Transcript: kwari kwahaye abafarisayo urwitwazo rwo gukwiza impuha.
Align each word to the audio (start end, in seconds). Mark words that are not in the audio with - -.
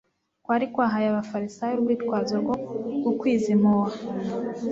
kwari 0.43 0.65
kwahaye 0.73 1.07
abafarisayo 1.09 1.73
urwitwazo 1.77 2.33
rwo 2.41 2.55
gukwiza 3.03 3.47
impuha. 3.55 3.95